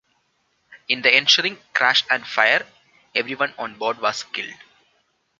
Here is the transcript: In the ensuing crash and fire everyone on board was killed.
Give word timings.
In 0.89 1.03
the 1.03 1.13
ensuing 1.13 1.59
crash 1.75 2.05
and 2.09 2.25
fire 2.25 2.65
everyone 3.13 3.53
on 3.59 3.77
board 3.77 3.99
was 3.99 4.23
killed. 4.23 4.55